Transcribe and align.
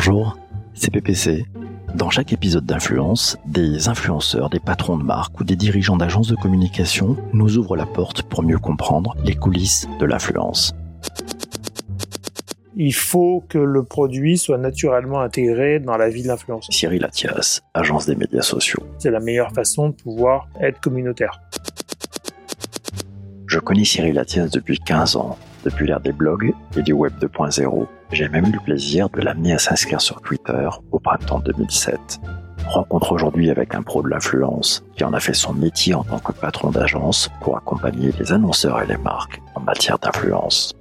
Bonjour, 0.00 0.38
c'est 0.74 0.92
PPC. 0.92 1.44
Dans 1.96 2.08
chaque 2.08 2.32
épisode 2.32 2.64
d'Influence, 2.64 3.36
des 3.46 3.88
influenceurs, 3.88 4.48
des 4.48 4.60
patrons 4.60 4.96
de 4.96 5.02
marque 5.02 5.40
ou 5.40 5.42
des 5.44 5.56
dirigeants 5.56 5.96
d'agences 5.96 6.28
de 6.28 6.36
communication 6.36 7.16
nous 7.32 7.58
ouvrent 7.58 7.74
la 7.74 7.84
porte 7.84 8.22
pour 8.22 8.44
mieux 8.44 8.60
comprendre 8.60 9.16
les 9.24 9.34
coulisses 9.34 9.88
de 9.98 10.06
l'influence. 10.06 10.72
Il 12.76 12.94
faut 12.94 13.44
que 13.48 13.58
le 13.58 13.82
produit 13.82 14.38
soit 14.38 14.56
naturellement 14.56 15.20
intégré 15.20 15.80
dans 15.80 15.96
la 15.96 16.10
vie 16.10 16.22
de 16.22 16.28
l'influenceur. 16.28 16.72
Cyril 16.72 17.04
Athias, 17.04 17.62
agence 17.74 18.06
des 18.06 18.14
médias 18.14 18.42
sociaux. 18.42 18.84
C'est 18.98 19.10
la 19.10 19.18
meilleure 19.18 19.50
façon 19.50 19.88
de 19.88 19.94
pouvoir 19.94 20.46
être 20.60 20.78
communautaire. 20.78 21.40
Je 23.48 23.58
connais 23.58 23.84
Cyril 23.84 24.16
Athias 24.20 24.48
depuis 24.48 24.78
15 24.78 25.16
ans, 25.16 25.36
l'ère 25.80 26.00
des 26.00 26.12
blogs 26.12 26.52
et 26.76 26.82
du 26.82 26.92
web 26.92 27.12
2.0. 27.20 27.86
J'ai 28.12 28.28
même 28.28 28.46
eu 28.46 28.52
le 28.52 28.60
plaisir 28.60 29.08
de 29.10 29.20
l'amener 29.20 29.52
à 29.52 29.58
s'inscrire 29.58 30.00
sur 30.00 30.20
Twitter 30.20 30.68
au 30.92 30.98
printemps 30.98 31.40
2007. 31.40 32.20
Rencontre 32.66 33.12
aujourd'hui 33.12 33.50
avec 33.50 33.74
un 33.74 33.82
pro 33.82 34.02
de 34.02 34.08
l'influence 34.08 34.84
qui 34.96 35.04
en 35.04 35.12
a 35.12 35.20
fait 35.20 35.34
son 35.34 35.54
métier 35.54 35.94
en 35.94 36.04
tant 36.04 36.18
que 36.18 36.32
patron 36.32 36.70
d'agence 36.70 37.30
pour 37.40 37.56
accompagner 37.56 38.12
les 38.18 38.32
annonceurs 38.32 38.82
et 38.82 38.86
les 38.86 38.98
marques 38.98 39.40
en 39.54 39.60
matière 39.60 39.98
d'influence. 39.98 40.74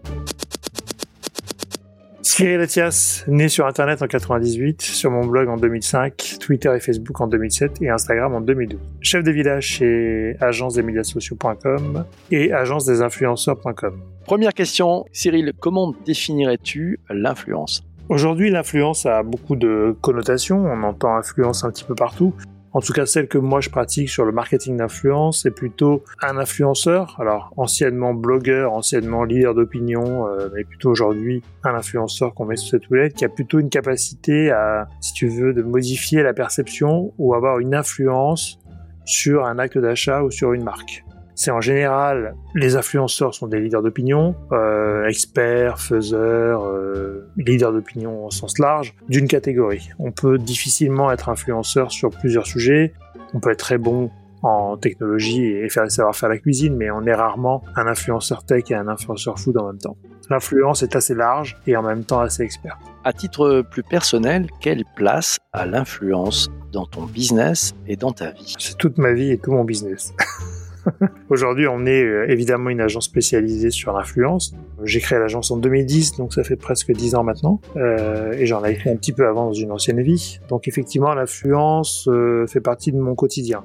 Cyril 2.27 2.59
Etias, 2.59 3.23
né 3.29 3.47
sur 3.47 3.65
Internet 3.65 4.01
en 4.01 4.07
98, 4.07 4.81
sur 4.81 5.09
mon 5.09 5.25
blog 5.25 5.47
en 5.47 5.55
2005, 5.55 6.35
Twitter 6.41 6.69
et 6.75 6.81
Facebook 6.81 7.21
en 7.21 7.27
2007 7.27 7.81
et 7.81 7.89
Instagram 7.89 8.35
en 8.35 8.41
2012. 8.41 8.77
Chef 8.99 9.23
de 9.23 9.31
village 9.31 9.63
chez 9.63 10.35
agence 10.41 10.73
des 10.73 10.83
médias 10.83 11.05
sociaux.com 11.05 12.03
et 12.29 12.51
agence 12.51 12.85
des 12.85 13.01
influenceurs.com. 13.01 14.01
Première 14.25 14.53
question, 14.53 15.05
Cyril, 15.13 15.53
comment 15.57 15.95
définirais-tu 16.05 16.99
l'influence? 17.09 17.81
Aujourd'hui, 18.09 18.49
l'influence 18.49 19.05
a 19.05 19.23
beaucoup 19.23 19.55
de 19.55 19.95
connotations. 20.01 20.65
On 20.65 20.83
entend 20.83 21.15
influence 21.15 21.63
un 21.63 21.71
petit 21.71 21.85
peu 21.85 21.95
partout. 21.95 22.33
En 22.73 22.81
tout 22.81 22.93
cas, 22.93 23.05
celle 23.05 23.27
que 23.27 23.37
moi 23.37 23.61
je 23.61 23.69
pratique 23.69 24.09
sur 24.09 24.25
le 24.25 24.31
marketing 24.31 24.77
d'influence, 24.77 25.43
c'est 25.43 25.51
plutôt 25.51 26.03
un 26.21 26.37
influenceur, 26.37 27.15
alors 27.19 27.51
anciennement 27.57 28.13
blogueur, 28.13 28.73
anciennement 28.73 29.23
leader 29.23 29.55
d'opinion, 29.55 30.27
euh, 30.27 30.49
mais 30.53 30.63
plutôt 30.63 30.89
aujourd'hui 30.89 31.41
un 31.63 31.73
influenceur 31.73 32.33
qu'on 32.33 32.45
met 32.45 32.55
sous 32.55 32.69
cette 32.69 32.89
houlette, 32.89 33.13
qui 33.13 33.25
a 33.25 33.29
plutôt 33.29 33.59
une 33.59 33.69
capacité 33.69 34.51
à, 34.51 34.87
si 34.99 35.13
tu 35.13 35.27
veux, 35.27 35.53
de 35.53 35.63
modifier 35.63 36.23
la 36.23 36.33
perception 36.33 37.13
ou 37.17 37.33
avoir 37.33 37.59
une 37.59 37.73
influence 37.73 38.59
sur 39.05 39.45
un 39.45 39.57
acte 39.57 39.77
d'achat 39.77 40.21
ou 40.23 40.31
sur 40.31 40.53
une 40.53 40.63
marque 40.63 41.03
c'est 41.37 41.51
en 41.51 41.61
général 41.61 42.35
les 42.55 42.75
influenceurs 42.75 43.33
sont 43.33 43.47
des 43.47 43.59
leaders 43.59 43.83
d'opinion, 43.83 44.35
euh, 44.51 45.05
experts, 45.07 45.79
faiseurs, 45.79 46.65
euh, 46.65 47.29
leaders 47.37 47.71
d'opinion 47.71 48.25
au 48.25 48.31
sens 48.31 48.57
large, 48.57 48.95
d'une 49.07 49.27
catégorie. 49.27 49.89
On 49.99 50.11
peut 50.11 50.39
difficilement 50.39 51.11
être 51.11 51.29
influenceur 51.29 51.91
sur 51.91 52.09
plusieurs 52.09 52.47
sujets. 52.47 52.93
On 53.35 53.39
peut 53.39 53.51
être 53.51 53.59
très 53.59 53.77
bon 53.77 54.09
en 54.41 54.77
technologie 54.77 55.45
et 55.45 55.69
faire 55.69 55.89
savoir 55.91 56.15
faire 56.15 56.29
la 56.29 56.39
cuisine, 56.39 56.75
mais 56.75 56.89
on 56.89 57.05
est 57.05 57.13
rarement 57.13 57.63
un 57.75 57.85
influenceur 57.85 58.43
tech 58.43 58.63
et 58.71 58.75
un 58.75 58.87
influenceur 58.87 59.39
food 59.39 59.57
en 59.57 59.67
même 59.67 59.77
temps. 59.77 59.97
L'influence 60.31 60.81
est 60.81 60.95
assez 60.95 61.13
large 61.13 61.55
et 61.67 61.77
en 61.77 61.83
même 61.83 62.03
temps 62.03 62.19
assez 62.19 62.41
experte. 62.41 62.79
À 63.03 63.13
titre 63.13 63.63
plus 63.69 63.83
personnel, 63.83 64.47
quelle 64.59 64.83
place 64.95 65.37
a 65.53 65.67
l'influence 65.67 66.49
dans 66.73 66.85
ton 66.85 67.03
business 67.03 67.75
et 67.85 67.95
dans 67.95 68.11
ta 68.11 68.31
vie? 68.31 68.55
C'est 68.57 68.77
toute 68.77 68.97
ma 68.97 69.13
vie 69.13 69.31
et 69.31 69.37
tout 69.37 69.51
mon 69.51 69.63
business. 69.63 70.13
Aujourd'hui, 71.29 71.67
on 71.67 71.85
est 71.85 72.03
euh, 72.03 72.29
évidemment 72.29 72.69
une 72.69 72.81
agence 72.81 73.05
spécialisée 73.05 73.71
sur 73.71 73.93
l'influence. 73.93 74.53
J'ai 74.83 74.99
créé 74.99 75.19
l'agence 75.19 75.51
en 75.51 75.57
2010, 75.57 76.17
donc 76.17 76.33
ça 76.33 76.43
fait 76.43 76.55
presque 76.55 76.91
10 76.91 77.15
ans 77.15 77.23
maintenant. 77.23 77.61
Euh, 77.75 78.33
et 78.33 78.45
j'en 78.45 78.61
avais 78.61 78.75
fait 78.75 78.91
un 78.91 78.95
petit 78.95 79.13
peu 79.13 79.27
avant 79.27 79.45
dans 79.45 79.53
une 79.53 79.71
ancienne 79.71 80.01
vie. 80.01 80.39
Donc 80.49 80.67
effectivement, 80.67 81.13
l'influence 81.13 82.07
euh, 82.07 82.45
fait 82.47 82.61
partie 82.61 82.91
de 82.91 82.97
mon 82.97 83.15
quotidien 83.15 83.63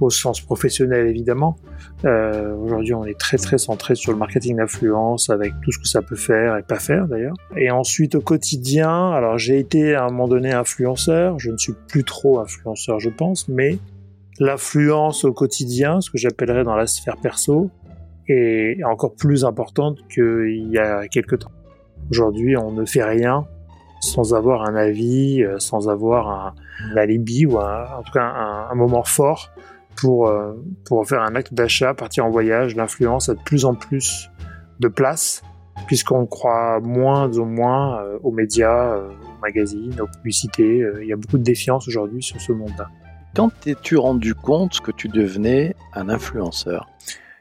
au 0.00 0.08
sens 0.08 0.40
professionnel 0.40 1.08
évidemment. 1.08 1.56
Aujourd'hui, 2.04 2.94
on 2.94 3.04
est 3.04 3.18
très 3.18 3.36
très 3.36 3.58
centré 3.58 3.94
sur 3.94 4.12
le 4.12 4.16
marketing 4.16 4.56
d'influence 4.56 5.28
avec 5.28 5.52
tout 5.62 5.72
ce 5.72 5.78
que 5.78 5.86
ça 5.86 6.00
peut 6.00 6.16
faire 6.16 6.56
et 6.56 6.62
pas 6.62 6.78
faire 6.78 7.06
d'ailleurs. 7.06 7.34
Et 7.54 7.70
ensuite 7.70 8.14
au 8.14 8.22
quotidien, 8.22 9.10
alors 9.10 9.36
j'ai 9.36 9.58
été 9.58 9.94
à 9.94 10.04
un 10.04 10.08
moment 10.08 10.26
donné 10.26 10.52
influenceur, 10.52 11.38
je 11.38 11.50
ne 11.50 11.58
suis 11.58 11.74
plus 11.86 12.02
trop 12.02 12.38
influenceur 12.40 12.98
je 12.98 13.10
pense, 13.10 13.46
mais 13.48 13.78
l'influence 14.40 15.24
au 15.24 15.32
quotidien, 15.32 16.00
ce 16.00 16.10
que 16.10 16.18
j'appellerais 16.18 16.64
dans 16.64 16.74
la 16.74 16.86
sphère 16.86 17.18
perso, 17.18 17.70
est 18.26 18.82
encore 18.84 19.14
plus 19.14 19.44
importante 19.44 19.98
qu'il 20.12 20.68
y 20.70 20.78
a 20.78 21.06
quelques 21.08 21.40
temps. 21.40 21.52
Aujourd'hui, 22.10 22.56
on 22.56 22.72
ne 22.72 22.84
fait 22.84 23.04
rien 23.04 23.46
sans 24.00 24.34
avoir 24.34 24.62
un 24.62 24.74
avis, 24.74 25.42
euh, 25.42 25.58
sans 25.58 25.88
avoir 25.88 26.28
un, 26.28 26.54
alibi 26.96 27.44
ou 27.44 27.58
en 27.58 28.02
tout 28.04 28.12
cas 28.12 28.24
un, 28.70 28.74
moment 28.74 29.02
fort 29.02 29.50
pour, 29.96 30.28
euh, 30.28 30.54
pour 30.86 31.06
faire 31.06 31.20
un 31.20 31.34
acte 31.34 31.52
d'achat, 31.52 31.92
partir 31.92 32.24
en 32.24 32.30
voyage. 32.30 32.74
L'influence 32.76 33.28
a 33.28 33.34
de 33.34 33.42
plus 33.42 33.66
en 33.66 33.74
plus 33.74 34.30
de 34.80 34.88
place 34.88 35.42
puisqu'on 35.86 36.24
croit 36.24 36.80
moins 36.80 37.30
ou 37.36 37.44
moins 37.44 38.00
euh, 38.00 38.18
aux 38.22 38.32
médias, 38.32 38.96
aux 38.96 39.40
magazines, 39.42 40.00
aux 40.00 40.06
publicités. 40.06 40.82
Il 41.02 41.06
y 41.06 41.12
a 41.12 41.16
beaucoup 41.16 41.38
de 41.38 41.42
défiance 41.42 41.86
aujourd'hui 41.86 42.22
sur 42.22 42.40
ce 42.40 42.52
monde-là. 42.52 42.88
Quand 43.34 43.50
t'es-tu 43.60 43.96
rendu 43.96 44.34
compte 44.34 44.80
que 44.80 44.90
tu 44.90 45.08
devenais 45.08 45.76
un 45.94 46.08
influenceur? 46.08 46.88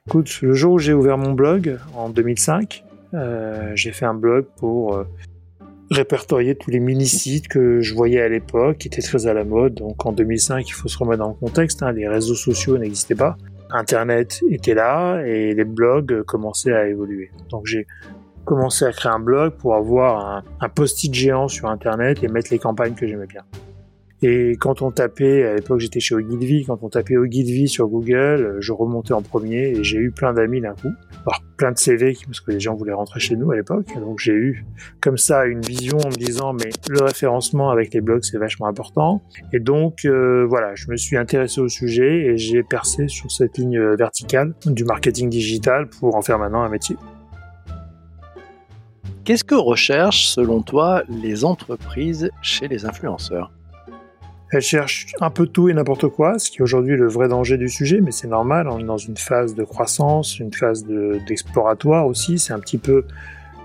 Écoute, 0.07 0.41
le 0.41 0.53
jour 0.53 0.73
où 0.73 0.79
j'ai 0.79 0.93
ouvert 0.93 1.17
mon 1.17 1.33
blog, 1.33 1.79
en 1.95 2.09
2005, 2.09 2.83
euh, 3.15 3.71
j'ai 3.73 3.91
fait 3.91 4.05
un 4.05 4.13
blog 4.13 4.45
pour 4.57 4.95
euh, 4.95 5.07
répertorier 5.89 6.53
tous 6.53 6.69
les 6.69 6.79
mini-sites 6.79 7.47
que 7.47 7.81
je 7.81 7.95
voyais 7.95 8.21
à 8.21 8.29
l'époque, 8.29 8.77
qui 8.77 8.87
étaient 8.87 9.01
très 9.01 9.25
à 9.25 9.33
la 9.33 9.43
mode. 9.43 9.73
Donc 9.73 10.05
en 10.05 10.11
2005, 10.11 10.67
il 10.69 10.73
faut 10.73 10.87
se 10.87 10.97
remettre 10.97 11.23
dans 11.23 11.29
le 11.29 11.33
contexte, 11.33 11.81
hein, 11.81 11.91
les 11.91 12.07
réseaux 12.07 12.35
sociaux 12.35 12.77
n'existaient 12.77 13.15
pas. 13.15 13.35
Internet 13.71 14.43
était 14.49 14.75
là 14.75 15.21
et 15.25 15.55
les 15.55 15.65
blogs 15.65 16.21
commençaient 16.23 16.73
à 16.73 16.87
évoluer. 16.87 17.31
Donc 17.49 17.65
j'ai 17.65 17.87
commencé 18.45 18.85
à 18.85 18.91
créer 18.91 19.11
un 19.11 19.19
blog 19.19 19.53
pour 19.53 19.73
avoir 19.75 20.23
un, 20.23 20.43
un 20.59 20.69
post-it 20.69 21.13
géant 21.13 21.47
sur 21.47 21.67
Internet 21.67 22.23
et 22.23 22.27
mettre 22.27 22.49
les 22.51 22.59
campagnes 22.59 22.93
que 22.93 23.07
j'aimais 23.07 23.27
bien. 23.27 23.43
Et 24.21 24.57
quand 24.59 24.81
on 24.81 24.91
tapait, 24.91 25.45
à 25.45 25.55
l'époque 25.55 25.79
j'étais 25.79 26.01
chez 26.01 26.13
Ogilvy, 26.13 26.65
quand 26.65 26.79
on 26.81 26.89
tapait 26.89 27.15
Ogilvy 27.15 27.69
sur 27.69 27.87
Google, 27.87 28.57
je 28.59 28.73
remontais 28.73 29.13
en 29.13 29.21
premier 29.21 29.69
et 29.69 29.83
j'ai 29.83 29.97
eu 29.97 30.11
plein 30.11 30.33
d'amis 30.33 30.59
d'un 30.59 30.73
coup. 30.73 30.91
Alors 31.25 31.41
plein 31.55 31.71
de 31.71 31.77
CV 31.77 32.17
parce 32.25 32.41
que 32.41 32.51
les 32.51 32.59
gens 32.59 32.75
voulaient 32.75 32.93
rentrer 32.93 33.21
chez 33.21 33.37
nous 33.37 33.49
à 33.51 33.55
l'époque. 33.55 33.87
Donc 33.97 34.19
j'ai 34.19 34.33
eu 34.33 34.65
comme 34.99 35.17
ça 35.17 35.45
une 35.45 35.61
vision 35.61 35.97
en 35.99 36.09
me 36.09 36.15
disant 36.15 36.51
mais 36.51 36.69
le 36.89 37.01
référencement 37.01 37.69
avec 37.69 37.93
les 37.93 38.01
blogs 38.01 38.23
c'est 38.23 38.37
vachement 38.37 38.67
important. 38.67 39.23
Et 39.53 39.59
donc 39.59 40.03
euh, 40.03 40.45
voilà, 40.49 40.75
je 40.75 40.91
me 40.91 40.97
suis 40.97 41.15
intéressé 41.15 41.61
au 41.61 41.69
sujet 41.69 42.25
et 42.25 42.37
j'ai 42.37 42.63
percé 42.63 43.07
sur 43.07 43.31
cette 43.31 43.57
ligne 43.57 43.79
verticale 43.95 44.53
du 44.65 44.83
marketing 44.83 45.29
digital 45.29 45.87
pour 45.87 46.15
en 46.15 46.21
faire 46.21 46.39
maintenant 46.39 46.63
un 46.63 46.69
métier. 46.69 46.97
Qu'est-ce 49.23 49.43
que 49.45 49.55
recherchent 49.55 50.27
selon 50.27 50.61
toi 50.61 51.03
les 51.07 51.45
entreprises 51.45 52.31
chez 52.41 52.67
les 52.67 52.85
influenceurs? 52.85 53.51
Elle 54.51 54.61
cherche 54.61 55.07
un 55.21 55.29
peu 55.29 55.45
tout 55.45 55.69
et 55.69 55.73
n'importe 55.73 56.07
quoi, 56.07 56.39
ce 56.39 56.49
qui 56.49 56.57
est 56.57 56.61
aujourd'hui 56.61 56.95
le 56.95 57.07
vrai 57.07 57.27
danger 57.27 57.57
du 57.57 57.69
sujet, 57.69 58.01
mais 58.01 58.11
c'est 58.11 58.27
normal, 58.27 58.67
on 58.67 58.79
est 58.79 58.83
dans 58.83 58.97
une 58.97 59.17
phase 59.17 59.53
de 59.53 59.63
croissance, 59.63 60.39
une 60.39 60.53
phase 60.53 60.85
d'exploratoire 61.27 62.07
aussi, 62.07 62.39
c'est 62.39 62.53
un 62.53 62.59
petit 62.59 62.79
peu 62.79 63.05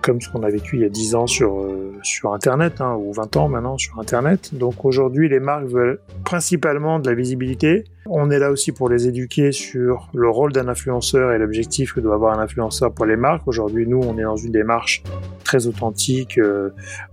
comme 0.05 0.21
ce 0.21 0.29
qu'on 0.29 0.43
a 0.43 0.51
vécu 0.51 0.77
il 0.77 0.83
y 0.83 0.85
a 0.85 0.91
10 0.91 1.15
ans 1.15 1.27
sur, 1.27 1.61
euh, 1.61 1.95
sur 2.03 2.35
Internet, 2.35 2.83
hein, 2.83 2.95
ou 2.95 3.13
20 3.15 3.37
ans 3.37 3.49
maintenant 3.49 3.79
sur 3.79 3.99
Internet. 3.99 4.55
Donc 4.55 4.85
aujourd'hui, 4.85 5.31
les 5.31 5.41
marques 5.41 5.65
veulent 5.65 5.99
principalement 6.25 6.99
de 6.99 7.09
la 7.09 7.15
visibilité. 7.15 7.85
On 8.05 8.31
est 8.31 8.39
là 8.39 8.51
aussi 8.51 8.71
pour 8.71 8.91
les 8.91 9.09
éduquer 9.09 9.51
sur 9.51 10.11
le 10.13 10.29
rôle 10.29 10.53
d'un 10.53 10.69
influenceur 10.69 11.33
et 11.33 11.39
l'objectif 11.39 11.95
que 11.95 12.01
doit 12.01 12.15
avoir 12.15 12.39
un 12.39 12.43
influenceur 12.43 12.93
pour 12.93 13.07
les 13.07 13.17
marques. 13.17 13.49
Aujourd'hui, 13.49 13.87
nous, 13.87 13.99
on 13.99 14.19
est 14.19 14.25
dans 14.25 14.37
une 14.37 14.53
démarche 14.53 15.03
très 15.43 15.67
authentique. 15.67 16.37
Euh, 16.37 16.69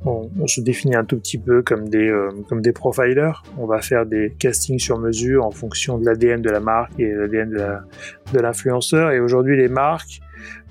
on, 0.05 0.29
on, 0.37 0.47
se 0.47 0.59
définit 0.59 0.95
un 0.95 1.05
tout 1.05 1.17
petit 1.17 1.37
peu 1.37 1.61
comme 1.61 1.87
des, 1.87 2.09
euh, 2.09 2.29
comme 2.49 2.61
des 2.61 2.73
profilers. 2.73 3.41
On 3.57 3.67
va 3.67 3.81
faire 3.81 4.05
des 4.05 4.35
castings 4.37 4.79
sur 4.79 4.99
mesure 4.99 5.45
en 5.45 5.51
fonction 5.51 5.97
de 5.97 6.05
l'ADN 6.05 6.41
de 6.41 6.49
la 6.49 6.59
marque 6.59 6.99
et 6.99 7.09
l'ADN 7.09 7.51
de 8.33 8.39
l'influenceur. 8.39 9.11
Et 9.11 9.21
aujourd'hui, 9.21 9.55
les 9.55 9.69
marques 9.69 10.19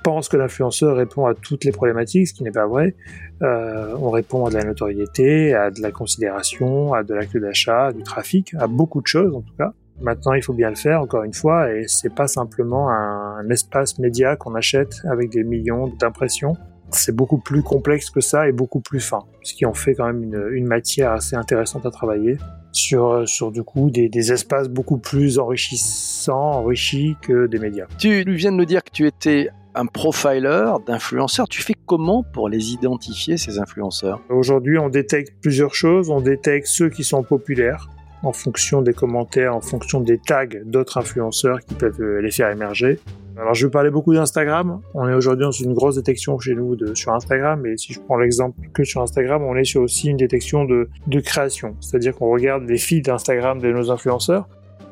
pense 0.02 0.28
que 0.28 0.36
l'influenceur 0.36 0.96
répond 0.96 1.26
à 1.26 1.34
toutes 1.34 1.64
les 1.64 1.72
problématiques, 1.72 2.28
ce 2.28 2.34
qui 2.34 2.42
n'est 2.42 2.50
pas 2.50 2.66
vrai. 2.66 2.94
Euh, 3.42 3.94
on 4.00 4.10
répond 4.10 4.46
à 4.46 4.50
de 4.50 4.56
la 4.56 4.64
notoriété, 4.64 5.54
à 5.54 5.70
de 5.70 5.80
la 5.80 5.90
considération, 5.90 6.92
à 6.92 7.02
de 7.02 7.14
l'acte 7.14 7.36
d'achat, 7.36 7.92
du 7.92 8.02
trafic, 8.02 8.54
à 8.58 8.66
beaucoup 8.66 9.00
de 9.00 9.06
choses 9.06 9.34
en 9.34 9.40
tout 9.40 9.54
cas. 9.56 9.72
Maintenant, 10.00 10.32
il 10.32 10.42
faut 10.42 10.54
bien 10.54 10.70
le 10.70 10.76
faire, 10.76 11.02
encore 11.02 11.24
une 11.24 11.34
fois, 11.34 11.70
et 11.74 11.84
c'est 11.86 12.14
pas 12.14 12.26
simplement 12.26 12.90
un, 12.90 13.48
espace 13.50 13.98
média 13.98 14.36
qu'on 14.36 14.54
achète 14.54 15.02
avec 15.10 15.30
des 15.30 15.44
millions 15.44 15.88
d'impressions. 15.98 16.56
c'est 16.90 17.14
beaucoup 17.14 17.38
plus 17.38 17.62
complexe 17.62 18.10
que 18.10 18.20
ça 18.20 18.48
et 18.48 18.52
beaucoup 18.52 18.80
plus 18.80 19.00
fin, 19.00 19.20
ce 19.42 19.54
qui 19.54 19.64
en 19.64 19.74
fait 19.74 19.94
quand 19.94 20.06
même 20.06 20.24
une, 20.52 20.66
matière 20.66 21.12
assez 21.12 21.36
intéressante 21.36 21.86
à 21.86 21.90
travailler 21.90 22.36
sur, 22.72 23.28
sur 23.28 23.52
du 23.52 23.62
coup 23.62 23.90
des, 23.90 24.08
des, 24.08 24.32
espaces 24.32 24.68
beaucoup 24.68 24.98
plus 24.98 25.38
enrichissants, 25.38 26.52
enrichis 26.52 27.16
que 27.22 27.46
des 27.46 27.58
médias. 27.58 27.86
Tu 27.98 28.24
viens 28.24 28.52
de 28.52 28.56
nous 28.56 28.64
dire 28.64 28.82
que 28.82 28.90
tu 28.90 29.06
étais 29.06 29.50
un 29.74 29.86
profiler 29.86 30.72
d'influenceurs. 30.86 31.48
Tu 31.48 31.62
fais 31.62 31.74
comment 31.86 32.22
pour 32.22 32.48
les 32.48 32.72
identifier, 32.72 33.36
ces 33.36 33.58
influenceurs? 33.58 34.20
Aujourd'hui, 34.28 34.78
on 34.78 34.88
détecte 34.88 35.34
plusieurs 35.40 35.74
choses. 35.74 36.10
On 36.10 36.20
détecte 36.20 36.66
ceux 36.66 36.90
qui 36.90 37.04
sont 37.04 37.22
populaires 37.22 37.88
en 38.22 38.32
fonction 38.32 38.82
des 38.82 38.92
commentaires, 38.92 39.56
en 39.56 39.60
fonction 39.60 40.00
des 40.00 40.18
tags 40.18 40.46
d'autres 40.64 40.98
influenceurs 40.98 41.60
qui 41.60 41.74
peuvent 41.74 42.00
euh, 42.00 42.20
les 42.20 42.30
faire 42.30 42.50
émerger. 42.50 42.98
Alors 43.36 43.54
je 43.54 43.66
vais 43.66 43.70
parler 43.70 43.90
beaucoup 43.90 44.12
d'Instagram. 44.12 44.82
On 44.92 45.08
est 45.08 45.14
aujourd'hui 45.14 45.44
dans 45.44 45.50
une 45.50 45.72
grosse 45.72 45.96
détection 45.96 46.38
chez 46.38 46.54
nous 46.54 46.76
de, 46.76 46.94
sur 46.94 47.14
Instagram, 47.14 47.60
mais 47.62 47.76
si 47.78 47.94
je 47.94 48.00
prends 48.00 48.18
l'exemple 48.18 48.60
que 48.74 48.84
sur 48.84 49.00
Instagram, 49.00 49.42
on 49.42 49.56
est 49.56 49.64
sur 49.64 49.80
aussi 49.80 50.08
une 50.08 50.18
détection 50.18 50.64
de, 50.64 50.88
création. 51.20 51.74
C'est-à-dire 51.80 52.14
qu'on 52.14 52.30
regarde 52.30 52.64
les 52.68 52.76
feeds 52.76 53.02
d'Instagram 53.02 53.58
de 53.58 53.72
nos 53.72 53.90
influenceurs 53.90 54.46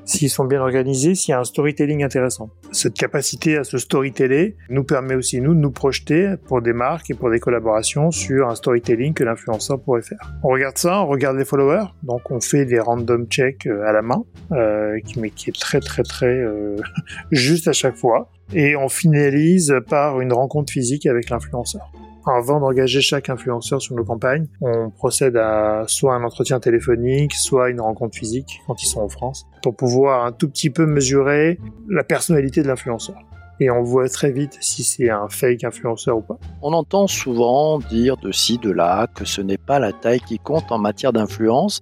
s'ils 0.09 0.31
sont 0.31 0.47
bien 0.47 0.61
organisés, 0.61 1.15
s'il 1.15 1.33
y 1.33 1.35
a 1.35 1.41
un 1.41 1.45
storytelling 1.45 2.03
intéressant. 2.03 2.51
Cette 2.73 2.95
capacité 2.95 3.59
à 3.59 3.65
se 3.65 3.77
storyteller 3.77 4.57
nous 4.71 4.83
permet 4.83 5.15
aussi, 5.15 5.41
nous, 5.41 5.55
de 5.55 5.61
nous 5.61 5.71
projeter 5.71 6.35
pour 6.47 6.63
des 6.63 6.73
marques 6.73 7.11
et 7.11 7.15
pour 7.15 7.31
des 7.31 7.39
collaborations 7.39 8.11
sur 8.11 8.49
un 8.49 8.55
storytelling 8.55 9.13
que 9.13 9.23
l'influenceur 9.23 9.81
pourrait 9.81 10.03
faire. 10.03 10.33
On 10.43 10.49
regarde 10.49 10.79
ça, 10.79 11.03
on 11.03 11.07
regarde 11.07 11.37
les 11.37 11.45
followers, 11.45 11.85
donc 12.03 12.31
on 12.31 12.41
fait 12.41 12.65
des 12.65 12.81
random 12.81 13.27
checks 13.27 13.67
euh, 13.67 13.87
à 13.87 13.93
la 13.93 14.03
main, 14.03 14.25
euh, 14.53 14.99
mais 15.19 15.31
qui 15.31 15.51
est 15.51 15.59
très 15.59 15.81
très 15.81 16.03
très 16.03 16.27
euh, 16.27 16.77
juste 17.31 17.69
à 17.69 17.73
chaque 17.73 17.97
fois, 17.97 18.31
et 18.55 18.77
on 18.77 18.89
finalise 18.89 19.75
par 19.89 20.21
une 20.21 20.33
rencontre 20.33 20.73
physique 20.73 21.07
avec 21.07 21.29
l'influenceur. 21.29 21.93
Avant 22.29 22.61
d'engager 22.61 23.01
chaque 23.01 23.31
influenceur 23.31 23.81
sur 23.81 23.97
nos 23.97 24.05
campagnes, 24.05 24.49
on 24.61 24.91
procède 24.91 25.37
à 25.37 25.85
soit 25.87 26.15
un 26.15 26.23
entretien 26.25 26.61
téléphonique, 26.61 27.33
soit 27.35 27.71
une 27.71 27.81
rencontre 27.81 28.17
physique 28.17 28.61
quand 28.67 28.83
ils 28.83 28.87
sont 28.87 29.01
en 29.01 29.09
France, 29.09 29.47
pour 29.63 29.75
pouvoir 29.75 30.27
un 30.27 30.33
tout 30.33 30.49
petit 30.49 30.69
peu 30.69 30.85
mesurer 30.85 31.59
la 31.89 32.05
personnalité 32.05 32.63
de 32.63 32.69
l'influenceur 32.69 33.17
et 33.61 33.71
on 33.71 33.83
voit 33.83 34.09
très 34.09 34.31
vite 34.31 34.57
si 34.61 34.83
c'est 34.83 35.11
un 35.11 35.29
fake 35.29 35.65
influenceur 35.65 36.19
ou 36.19 36.21
pas. 36.23 36.39
On 36.63 36.73
entend 36.73 37.07
souvent 37.07 37.79
dire 37.79 38.17
de 38.17 38.33
ci, 38.33 38.59
de 38.59 38.71
là, 38.71 39.07
que 39.15 39.25
ce 39.25 39.41
n'est 39.41 39.59
pas 39.59 39.79
la 39.79 39.93
taille 39.93 40.21
qui 40.21 40.39
compte 40.39 40.71
en 40.71 40.79
matière 40.79 41.13
d'influence. 41.13 41.81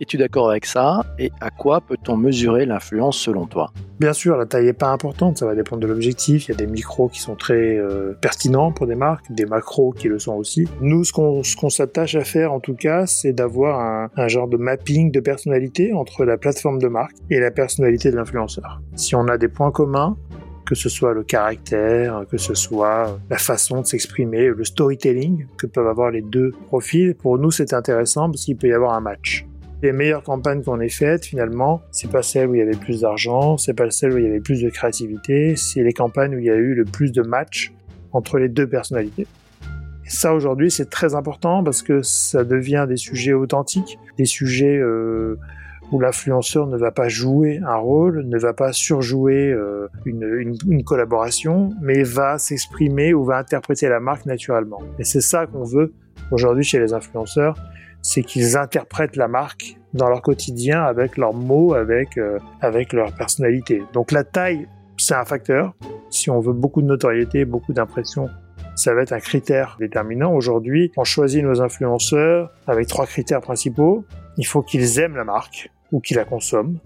Es-tu 0.00 0.18
d'accord 0.18 0.50
avec 0.50 0.66
ça? 0.66 1.06
Et 1.18 1.32
à 1.40 1.50
quoi 1.50 1.80
peut-on 1.80 2.16
mesurer 2.16 2.66
l'influence 2.66 3.18
selon 3.18 3.46
toi? 3.46 3.72
Bien 3.98 4.12
sûr, 4.12 4.36
la 4.36 4.44
taille 4.44 4.66
n'est 4.66 4.74
pas 4.74 4.90
importante, 4.90 5.38
ça 5.38 5.46
va 5.46 5.54
dépendre 5.54 5.80
de 5.80 5.86
l'objectif. 5.86 6.46
Il 6.46 6.50
y 6.50 6.54
a 6.54 6.56
des 6.56 6.66
micros 6.66 7.08
qui 7.08 7.18
sont 7.18 7.34
très 7.34 7.78
euh, 7.78 8.12
pertinents 8.20 8.72
pour 8.72 8.86
des 8.86 8.94
marques, 8.94 9.24
des 9.32 9.46
macros 9.46 9.92
qui 9.92 10.08
le 10.08 10.18
sont 10.18 10.34
aussi. 10.34 10.68
Nous, 10.82 11.04
ce 11.04 11.12
qu'on 11.12 11.70
s'attache 11.70 12.14
à 12.14 12.24
faire 12.24 12.52
en 12.52 12.60
tout 12.60 12.74
cas, 12.74 13.06
c'est 13.06 13.32
d'avoir 13.32 13.80
un, 13.80 14.10
un 14.16 14.28
genre 14.28 14.48
de 14.48 14.58
mapping 14.58 15.10
de 15.10 15.20
personnalité 15.20 15.94
entre 15.94 16.24
la 16.24 16.36
plateforme 16.36 16.78
de 16.78 16.88
marque 16.88 17.16
et 17.30 17.40
la 17.40 17.50
personnalité 17.50 18.10
de 18.10 18.16
l'influenceur. 18.16 18.82
Si 18.96 19.14
on 19.14 19.28
a 19.28 19.38
des 19.38 19.48
points 19.48 19.70
communs, 19.70 20.16
que 20.66 20.74
ce 20.74 20.88
soit 20.88 21.14
le 21.14 21.22
caractère, 21.22 22.24
que 22.30 22.36
ce 22.36 22.54
soit 22.54 23.18
la 23.30 23.38
façon 23.38 23.80
de 23.80 23.86
s'exprimer, 23.86 24.48
le 24.48 24.64
storytelling 24.64 25.46
que 25.56 25.66
peuvent 25.66 25.86
avoir 25.86 26.10
les 26.10 26.22
deux 26.22 26.50
profils. 26.66 27.14
Pour 27.14 27.38
nous, 27.38 27.50
c'est 27.50 27.72
intéressant 27.72 28.28
parce 28.28 28.44
qu'il 28.44 28.56
peut 28.56 28.68
y 28.68 28.72
avoir 28.72 28.94
un 28.94 29.00
match. 29.00 29.46
Les 29.82 29.92
meilleures 29.92 30.22
campagnes 30.22 30.62
qu'on 30.62 30.80
ait 30.80 30.88
faites, 30.88 31.24
finalement, 31.26 31.82
c'est 31.92 32.10
pas 32.10 32.22
celles 32.22 32.48
où 32.48 32.54
il 32.54 32.58
y 32.58 32.62
avait 32.62 32.76
plus 32.76 33.02
d'argent, 33.02 33.56
c'est 33.56 33.74
pas 33.74 33.90
celles 33.90 34.12
où 34.12 34.18
il 34.18 34.24
y 34.24 34.28
avait 34.28 34.40
plus 34.40 34.62
de 34.62 34.68
créativité, 34.68 35.54
c'est 35.54 35.82
les 35.82 35.92
campagnes 35.92 36.34
où 36.34 36.38
il 36.38 36.46
y 36.46 36.50
a 36.50 36.56
eu 36.56 36.74
le 36.74 36.84
plus 36.84 37.12
de 37.12 37.22
match 37.22 37.72
entre 38.12 38.38
les 38.38 38.48
deux 38.48 38.66
personnalités. 38.66 39.26
Et 40.04 40.10
ça, 40.10 40.34
aujourd'hui, 40.34 40.70
c'est 40.70 40.88
très 40.88 41.14
important 41.14 41.62
parce 41.62 41.82
que 41.82 42.02
ça 42.02 42.42
devient 42.42 42.86
des 42.88 42.96
sujets 42.96 43.34
authentiques, 43.34 43.98
des 44.18 44.24
sujets 44.24 44.78
euh, 44.78 45.38
où 45.92 46.00
l'influenceur 46.00 46.66
ne 46.66 46.76
va 46.76 46.90
pas 46.90 47.08
jouer 47.08 47.60
un 47.66 47.76
rôle, 47.76 48.22
ne 48.26 48.38
va 48.38 48.52
pas 48.52 48.72
surjouer 48.72 49.50
euh, 49.50 49.88
une, 50.04 50.24
une, 50.24 50.56
une, 50.68 50.84
collaboration, 50.84 51.70
mais 51.80 52.02
va 52.02 52.38
s'exprimer 52.38 53.14
ou 53.14 53.24
va 53.24 53.38
interpréter 53.38 53.88
la 53.88 54.00
marque 54.00 54.26
naturellement. 54.26 54.80
Et 54.98 55.04
c'est 55.04 55.20
ça 55.20 55.46
qu'on 55.46 55.64
veut 55.64 55.92
aujourd'hui 56.30 56.64
chez 56.64 56.78
les 56.78 56.92
influenceurs, 56.92 57.56
c'est 58.02 58.22
qu'ils 58.22 58.56
interprètent 58.56 59.16
la 59.16 59.28
marque 59.28 59.78
dans 59.94 60.08
leur 60.08 60.22
quotidien 60.22 60.82
avec 60.82 61.16
leurs 61.16 61.34
mots, 61.34 61.74
avec, 61.74 62.18
euh, 62.18 62.38
avec 62.60 62.92
leur 62.92 63.12
personnalité. 63.12 63.82
Donc 63.92 64.12
la 64.12 64.24
taille, 64.24 64.68
c'est 64.96 65.14
un 65.14 65.24
facteur. 65.24 65.74
Si 66.10 66.30
on 66.30 66.40
veut 66.40 66.52
beaucoup 66.52 66.82
de 66.82 66.86
notoriété, 66.86 67.44
beaucoup 67.44 67.72
d'impression, 67.72 68.28
ça 68.76 68.94
va 68.94 69.02
être 69.02 69.12
un 69.12 69.20
critère 69.20 69.76
déterminant. 69.80 70.32
Aujourd'hui, 70.32 70.92
on 70.96 71.04
choisit 71.04 71.42
nos 71.42 71.62
influenceurs 71.62 72.52
avec 72.66 72.86
trois 72.86 73.06
critères 73.06 73.40
principaux. 73.40 74.04
Il 74.36 74.46
faut 74.46 74.62
qu'ils 74.62 74.98
aiment 74.98 75.16
la 75.16 75.24
marque, 75.24 75.70
ou 75.92 76.00
qui 76.00 76.14
la 76.14 76.24
consomment. 76.24 76.78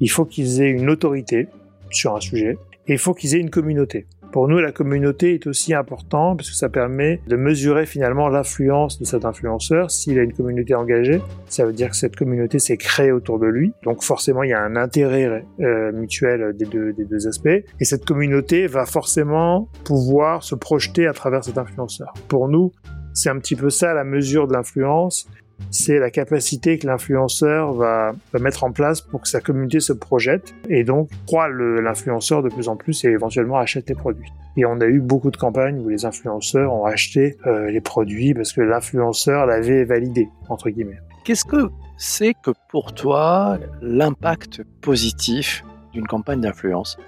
Il 0.00 0.10
faut 0.10 0.24
qu'ils 0.24 0.62
aient 0.62 0.70
une 0.70 0.90
autorité 0.90 1.48
sur 1.90 2.14
un 2.14 2.20
sujet 2.20 2.58
et 2.86 2.92
il 2.92 2.98
faut 2.98 3.14
qu'ils 3.14 3.34
aient 3.34 3.40
une 3.40 3.50
communauté. 3.50 4.06
Pour 4.32 4.46
nous, 4.46 4.58
la 4.58 4.70
communauté 4.70 5.34
est 5.34 5.46
aussi 5.48 5.74
importante 5.74 6.38
parce 6.38 6.50
que 6.50 6.56
ça 6.56 6.68
permet 6.68 7.20
de 7.26 7.34
mesurer 7.34 7.84
finalement 7.84 8.28
l'influence 8.28 9.00
de 9.00 9.04
cet 9.04 9.24
influenceur. 9.24 9.90
S'il 9.90 10.20
a 10.20 10.22
une 10.22 10.32
communauté 10.32 10.74
engagée, 10.74 11.20
ça 11.46 11.66
veut 11.66 11.72
dire 11.72 11.90
que 11.90 11.96
cette 11.96 12.14
communauté 12.14 12.60
s'est 12.60 12.76
créée 12.76 13.10
autour 13.10 13.40
de 13.40 13.46
lui. 13.46 13.72
Donc 13.82 14.04
forcément, 14.04 14.44
il 14.44 14.50
y 14.50 14.52
a 14.52 14.62
un 14.62 14.76
intérêt 14.76 15.44
euh, 15.58 15.90
mutuel 15.90 16.54
des 16.56 16.64
deux, 16.64 16.92
des 16.92 17.04
deux 17.04 17.26
aspects. 17.26 17.48
Et 17.48 17.84
cette 17.84 18.04
communauté 18.04 18.68
va 18.68 18.86
forcément 18.86 19.68
pouvoir 19.84 20.44
se 20.44 20.54
projeter 20.54 21.08
à 21.08 21.12
travers 21.12 21.42
cet 21.42 21.58
influenceur. 21.58 22.12
Pour 22.28 22.48
nous, 22.48 22.70
c'est 23.14 23.30
un 23.30 23.38
petit 23.38 23.56
peu 23.56 23.68
ça 23.68 23.94
la 23.94 24.04
mesure 24.04 24.46
de 24.46 24.52
l'influence 24.52 25.28
c'est 25.70 25.98
la 25.98 26.10
capacité 26.10 26.78
que 26.78 26.86
l'influenceur 26.86 27.72
va, 27.72 28.12
mettre 28.38 28.64
en 28.64 28.72
place 28.72 29.00
pour 29.00 29.22
que 29.22 29.28
sa 29.28 29.40
communauté 29.40 29.80
se 29.80 29.92
projette 29.92 30.54
et 30.68 30.84
donc 30.84 31.10
croit 31.26 31.48
l'influenceur 31.48 32.42
de 32.42 32.48
plus 32.48 32.68
en 32.68 32.76
plus 32.76 33.04
et 33.04 33.08
éventuellement 33.08 33.58
achète 33.58 33.88
les 33.88 33.94
produits. 33.94 34.32
Et 34.56 34.64
on 34.64 34.80
a 34.80 34.86
eu 34.86 35.00
beaucoup 35.00 35.30
de 35.30 35.36
campagnes 35.36 35.78
où 35.78 35.88
les 35.88 36.04
influenceurs 36.04 36.72
ont 36.72 36.84
acheté 36.84 37.36
euh, 37.46 37.70
les 37.70 37.80
produits 37.80 38.34
parce 38.34 38.52
que 38.52 38.60
l'influenceur 38.60 39.46
l'avait 39.46 39.84
validé, 39.84 40.28
entre 40.48 40.70
guillemets. 40.70 40.98
Qu'est-ce 41.24 41.44
que 41.44 41.68
c'est 41.96 42.34
que 42.34 42.50
pour 42.70 42.92
toi 42.94 43.58
l'impact 43.80 44.62
positif 44.80 45.64
d'une 45.92 46.06
campagne 46.06 46.40
d'influence? 46.40 46.98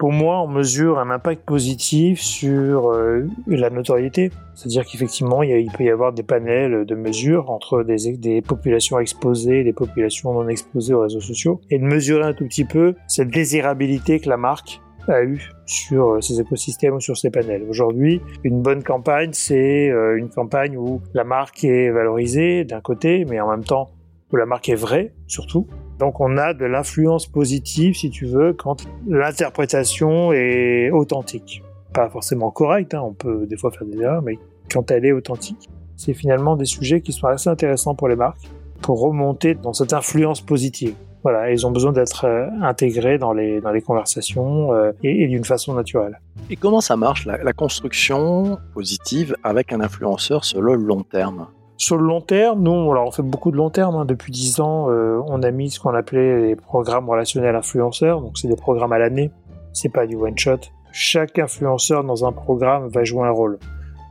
Pour 0.00 0.12
moi, 0.12 0.40
on 0.40 0.48
mesure 0.48 0.98
un 0.98 1.10
impact 1.10 1.44
positif 1.44 2.22
sur 2.22 2.90
euh, 2.90 3.26
la 3.46 3.68
notoriété. 3.68 4.30
C'est-à-dire 4.54 4.86
qu'effectivement, 4.86 5.42
il, 5.42 5.70
peut 5.72 5.84
y 5.84 5.90
avoir 5.90 6.14
des 6.14 6.22
panels 6.22 6.86
de 6.86 6.94
mesures 6.94 7.50
entre 7.50 7.82
des, 7.82 8.16
des, 8.16 8.40
populations 8.40 8.98
exposées 8.98 9.60
et 9.60 9.64
des 9.64 9.74
populations 9.74 10.32
non 10.32 10.48
exposées 10.48 10.94
aux 10.94 11.02
réseaux 11.02 11.20
sociaux, 11.20 11.60
et 11.68 11.78
de 11.78 11.84
mesurer 11.84 12.22
un 12.22 12.32
tout 12.32 12.46
petit 12.46 12.64
peu 12.64 12.94
cette 13.08 13.28
désirabilité 13.28 14.20
que 14.20 14.30
la 14.30 14.38
marque 14.38 14.80
a 15.06 15.22
eu 15.22 15.50
sur 15.66 16.12
euh, 16.12 16.20
ces 16.22 16.40
écosystèmes 16.40 16.94
ou 16.94 17.00
sur 17.00 17.18
ces 17.18 17.28
panels. 17.28 17.66
Aujourd'hui, 17.68 18.22
une 18.42 18.62
bonne 18.62 18.82
campagne, 18.82 19.34
c'est 19.34 19.90
euh, 19.90 20.16
une 20.16 20.30
campagne 20.30 20.78
où 20.78 21.02
la 21.12 21.24
marque 21.24 21.62
est 21.62 21.90
valorisée 21.90 22.64
d'un 22.64 22.80
côté, 22.80 23.26
mais 23.28 23.38
en 23.38 23.50
même 23.50 23.64
temps 23.64 23.90
où 24.32 24.36
la 24.36 24.46
marque 24.46 24.70
est 24.70 24.76
vraie, 24.76 25.12
surtout, 25.26 25.66
donc 26.00 26.18
on 26.18 26.38
a 26.38 26.54
de 26.54 26.64
l'influence 26.64 27.26
positive, 27.26 27.94
si 27.94 28.10
tu 28.10 28.24
veux, 28.24 28.54
quand 28.54 28.86
l'interprétation 29.06 30.32
est 30.32 30.90
authentique. 30.90 31.62
Pas 31.92 32.08
forcément 32.08 32.50
correcte, 32.50 32.94
hein, 32.94 33.02
on 33.04 33.12
peut 33.12 33.46
des 33.46 33.56
fois 33.58 33.70
faire 33.70 33.86
des 33.86 34.00
erreurs, 34.00 34.22
mais 34.22 34.38
quand 34.72 34.90
elle 34.90 35.04
est 35.04 35.12
authentique. 35.12 35.68
C'est 35.96 36.14
finalement 36.14 36.56
des 36.56 36.64
sujets 36.64 37.02
qui 37.02 37.12
sont 37.12 37.26
assez 37.26 37.50
intéressants 37.50 37.94
pour 37.94 38.08
les 38.08 38.16
marques, 38.16 38.48
pour 38.80 39.00
remonter 39.02 39.54
dans 39.54 39.74
cette 39.74 39.92
influence 39.92 40.40
positive. 40.40 40.94
Voilà, 41.22 41.52
ils 41.52 41.66
ont 41.66 41.70
besoin 41.70 41.92
d'être 41.92 42.24
euh, 42.24 42.46
intégrés 42.62 43.18
dans 43.18 43.34
les, 43.34 43.60
dans 43.60 43.70
les 43.70 43.82
conversations 43.82 44.72
euh, 44.72 44.92
et, 45.02 45.28
d'une 45.28 45.44
façon 45.44 45.74
naturelle. 45.74 46.18
Et 46.48 46.56
comment 46.56 46.80
ça 46.80 46.96
marche, 46.96 47.26
la, 47.26 47.36
la 47.42 47.52
construction 47.52 48.58
positive 48.72 49.36
avec 49.42 49.74
un 49.74 49.82
influenceur 49.82 50.46
sur 50.46 50.62
le 50.62 50.76
long 50.76 51.02
terme? 51.02 51.46
Sur 51.80 51.96
le 51.96 52.06
long 52.06 52.20
terme, 52.20 52.62
nous, 52.62 52.70
on 52.70 53.10
fait 53.10 53.22
beaucoup 53.22 53.50
de 53.50 53.56
long 53.56 53.70
terme. 53.70 53.96
Hein. 53.96 54.04
Depuis 54.04 54.30
dix 54.30 54.60
ans, 54.60 54.90
euh, 54.90 55.18
on 55.26 55.42
a 55.42 55.50
mis 55.50 55.70
ce 55.70 55.80
qu'on 55.80 55.94
appelait 55.94 56.48
les 56.48 56.54
programmes 56.54 57.08
relationnels 57.08 57.56
influenceurs. 57.56 58.20
Donc 58.20 58.36
c'est 58.36 58.48
des 58.48 58.56
programmes 58.56 58.92
à 58.92 58.98
l'année. 58.98 59.30
C'est 59.72 59.88
pas 59.88 60.06
du 60.06 60.14
one 60.14 60.36
shot. 60.36 60.58
Chaque 60.92 61.38
influenceur 61.38 62.04
dans 62.04 62.26
un 62.26 62.32
programme 62.32 62.88
va 62.88 63.02
jouer 63.04 63.26
un 63.26 63.30
rôle. 63.30 63.58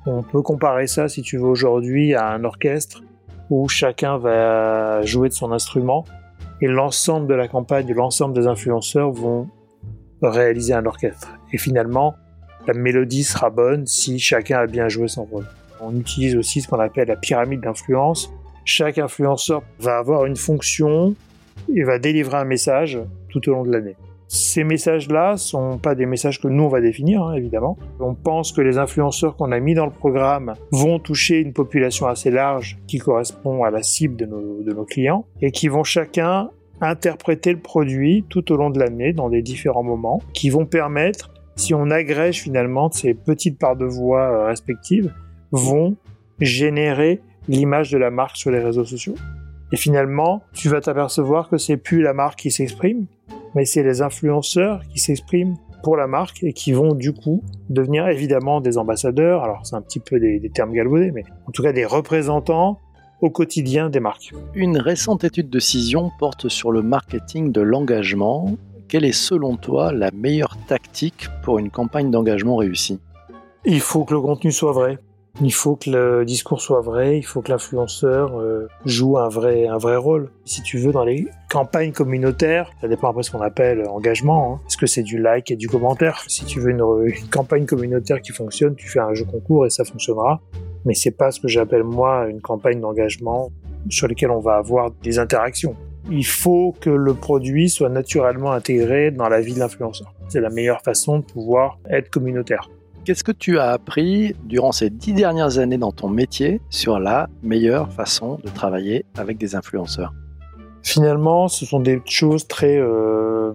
On 0.08 0.24
peut 0.24 0.42
comparer 0.42 0.88
ça, 0.88 1.08
si 1.08 1.22
tu 1.22 1.38
veux, 1.38 1.46
aujourd'hui 1.46 2.16
à 2.16 2.32
un 2.32 2.44
orchestre 2.44 3.04
où 3.52 3.68
chacun 3.68 4.18
va 4.18 5.04
jouer 5.04 5.30
de 5.30 5.36
son 5.36 5.52
instrument 5.52 6.06
et 6.62 6.68
l'ensemble 6.68 7.28
de 7.28 7.36
la 7.36 7.48
campagne, 7.48 7.94
l'ensemble 7.94 8.34
des 8.34 8.48
influenceurs 8.48 9.12
vont 9.12 9.48
réaliser 10.24 10.74
un 10.74 10.88
orchestre. 10.88 11.38
Et 11.54 11.60
finalement, 11.60 12.16
la 12.66 12.74
mélodie 12.74 13.24
sera 13.24 13.52
bonne 13.52 13.86
si 13.86 14.18
chacun 14.18 14.58
a 14.58 14.66
bien 14.66 14.90
joué 14.90 15.08
son 15.08 15.26
rôle. 15.26 15.46
On 15.82 15.96
utilise 15.98 16.36
aussi 16.36 16.62
ce 16.62 16.68
qu'on 16.68 16.80
appelle 16.80 17.08
la 17.08 17.16
pyramide 17.16 17.62
d'influence. 17.62 18.34
Chaque 18.66 18.98
influenceur 18.98 19.64
va 19.80 19.98
avoir 19.98 20.26
une 20.26 20.36
fonction 20.36 21.16
et 21.74 21.84
va 21.84 22.00
délivrer 22.00 22.38
un 22.38 22.46
message 22.46 23.00
tout 23.30 23.48
au 23.50 23.54
long 23.54 23.64
de 23.64 23.72
l'année. 23.72 23.96
Ces 24.32 24.64
messages-là 24.64 25.38
sont 25.38 25.80
pas 25.80 25.96
des 25.96 26.06
messages 26.06 26.40
que 26.40 26.48
nous 26.48 26.64
on 26.64 26.68
va 26.68 26.82
définir, 26.82 27.24
hein, 27.24 27.34
évidemment. 27.34 27.78
On 28.00 28.14
pense 28.14 28.52
que 28.52 28.62
les 28.62 28.78
influenceurs 28.78 29.36
qu'on 29.36 29.52
a 29.52 29.60
mis 29.60 29.74
dans 29.74 29.88
le 29.88 29.92
programme 29.92 30.54
vont 30.72 31.00
toucher 31.00 31.40
une 31.40 31.52
population 31.52 32.06
assez 32.06 32.30
large 32.30 32.78
qui 32.86 33.00
correspond 33.00 33.64
à 33.64 33.72
la 33.72 33.82
cible 33.82 34.16
de 34.16 34.28
nos, 34.28 34.86
clients 34.86 35.26
et 35.42 35.50
qui 35.50 35.68
vont 35.68 35.84
chacun 35.84 36.52
interpréter 36.80 37.54
le 37.54 37.60
produit 37.60 38.24
tout 38.30 38.52
au 38.52 38.56
long 38.56 38.70
de 38.70 38.78
l'année 38.78 39.14
dans 39.14 39.30
des 39.30 39.42
différents 39.42 39.84
moments 39.84 40.22
qui 40.34 40.52
vont 40.52 40.68
permettre, 40.68 41.32
si 41.56 41.74
on 41.74 41.90
agrège 41.90 42.42
finalement 42.42 42.92
ces 42.92 43.16
petites 43.16 43.58
parts 43.58 43.76
de 43.78 43.86
voix 43.86 44.32
euh, 44.32 44.46
respectives, 44.46 45.12
vont 45.52 45.96
générer 46.40 47.22
l'image 47.48 47.92
de 47.92 47.98
la 47.98 48.12
marque 48.12 48.38
sur 48.38 48.52
les 48.52 48.60
réseaux 48.60 48.86
sociaux. 48.86 49.16
Et 49.72 49.78
finalement, 49.78 50.42
tu 50.54 50.70
vas 50.70 50.82
t'apercevoir 50.82 51.50
que 51.50 51.58
c'est 51.58 51.78
plus 51.78 52.02
la 52.02 52.14
marque 52.14 52.40
qui 52.40 52.52
s'exprime, 52.52 53.06
mais 53.56 53.66
c'est 53.66 53.84
les 53.84 54.02
influenceurs 54.02 54.82
qui 54.90 55.00
s'expriment 55.00 55.56
pour 55.84 55.96
la 55.96 56.08
marque 56.08 56.44
et 56.44 56.54
qui 56.54 56.74
vont 56.74 56.94
du 56.94 57.14
coup 57.14 57.44
devenir 57.70 58.08
évidemment 58.08 58.62
des 58.62 58.78
ambassadeurs. 58.78 59.44
Alors 59.44 59.66
c'est 59.66 59.76
un 59.76 59.82
petit 59.82 60.00
peu 60.00 60.20
des, 60.20 60.40
des 60.40 60.50
termes 60.50 60.74
galvaudés, 60.74 61.12
mais 61.12 61.24
en 61.48 61.52
tout 61.52 61.64
cas 61.64 61.72
des 61.72 61.86
représentants 61.86 62.80
au 63.22 63.30
quotidien 63.30 63.90
des 63.90 64.00
marques. 64.00 64.32
Une 64.54 64.78
récente 64.78 65.24
étude 65.24 65.50
de 65.50 65.60
Cision 65.60 66.12
porte 66.20 66.48
sur 66.48 66.72
le 66.72 66.82
marketing 66.82 67.52
de 67.52 67.62
l'engagement. 67.62 68.56
Quelle 68.88 69.06
est 69.06 69.12
selon 69.12 69.58
toi 69.58 69.92
la 69.92 70.10
meilleure 70.12 70.58
tactique 70.68 71.28
pour 71.44 71.60
une 71.60 71.70
campagne 71.70 72.12
d'engagement 72.12 72.56
réussie? 72.56 73.00
Il 73.66 73.82
faut 73.82 74.06
que 74.06 74.14
le 74.14 74.22
contenu 74.22 74.52
soit 74.52 74.72
vrai. 74.72 74.98
Il 75.42 75.54
faut 75.54 75.78
que 75.78 75.90
le 75.90 76.26
discours 76.26 76.62
soit 76.62 76.82
vrai, 76.82 77.18
il 77.18 77.24
faut 77.24 77.42
que 77.42 77.50
l'influenceur 77.50 78.38
euh, 78.38 78.68
joue 78.86 79.18
un 79.18 79.30
vrai, 79.30 79.68
un 79.68 79.78
vrai 79.78 79.96
rôle. 79.96 80.32
Si 80.44 80.62
tu 80.62 80.78
veux, 80.80 80.92
dans 80.92 81.06
les 81.06 81.30
campagnes 81.50 81.94
communautaires, 81.94 82.70
ça 82.82 82.90
dépend 82.90 83.10
après 83.10 83.24
ce 83.24 83.32
qu'on 83.32 83.40
appelle 83.40 83.88
engagement. 83.88 84.56
Hein. 84.56 84.62
Est-ce 84.68 84.76
que 84.76 84.86
c'est 84.86 85.04
du 85.04 85.18
like 85.18 85.50
et 85.50 85.56
du 85.56 85.70
commentaire? 85.70 86.26
Si 86.28 86.44
tu 86.44 86.60
veux 86.60 86.72
une, 86.72 86.84
une, 87.06 87.30
campagne 87.30 87.66
communautaire 87.66 88.22
qui 88.22 88.34
fonctionne, 88.34 88.76
tu 88.76 88.90
fais 88.90 89.00
un 89.00 89.14
jeu 89.14 89.24
concours 89.24 89.66
et 89.66 89.70
ça 89.70 89.86
fonctionnera. 89.86 90.42
Mais 90.84 90.94
c'est 90.94 91.12
pas 91.12 91.32
ce 91.32 91.40
que 91.40 91.48
j'appelle 91.48 91.84
moi 91.84 92.28
une 92.28 92.42
campagne 92.42 92.82
d'engagement 92.82 93.50
sur 93.90 94.10
laquelle 94.10 94.32
on 94.32 94.40
va 94.40 94.56
avoir 94.56 94.92
des 95.04 95.20
interactions. 95.20 95.78
Il 96.12 96.26
faut 96.26 96.76
que 96.82 96.90
le 96.90 97.14
produit 97.14 97.70
soit 97.70 97.90
naturellement 97.90 98.52
intégré 98.52 99.12
dans 99.12 99.30
la 99.30 99.40
vie 99.40 99.54
de 99.54 99.60
l'influenceur. 99.60 100.14
C'est 100.28 100.42
la 100.42 100.50
meilleure 100.50 100.82
façon 100.82 101.20
de 101.20 101.24
pouvoir 101.24 101.80
être 101.90 102.10
communautaire. 102.10 102.70
Qu'est-ce 103.10 103.24
que 103.24 103.32
tu 103.32 103.58
as 103.58 103.72
appris 103.72 104.36
durant 104.44 104.72
ces 104.72 104.92
dix 104.92 105.14
dernières 105.14 105.58
années 105.58 105.80
dans 105.80 105.92
ton 105.92 106.10
métier 106.10 106.62
sur 106.70 107.00
la 107.00 107.28
meilleure 107.42 107.92
façon 107.92 108.38
de 108.44 108.50
travailler 108.50 109.04
avec 109.18 109.40
des 109.40 109.56
influenceurs 109.56 110.14
Finalement, 110.84 111.48
ce 111.48 111.66
sont 111.66 111.80
des 111.80 112.04
choses 112.06 112.48
très 112.48 112.78
euh, 112.78 113.54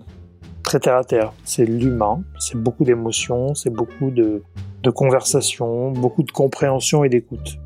très 0.64 0.80
terre 0.80 0.96
à 0.96 1.04
terre. 1.04 1.32
C'est 1.44 1.66
l'humain, 1.66 2.24
c'est 2.40 2.60
beaucoup 2.60 2.82
d'émotions, 2.82 3.54
c'est 3.54 3.70
beaucoup 3.70 4.10
de, 4.10 4.42
de 4.82 4.90
conversation, 4.90 5.92
beaucoup 5.92 6.24
de 6.24 6.32
compréhension 6.32 7.04
et 7.04 7.08
d'écoute. 7.08 7.56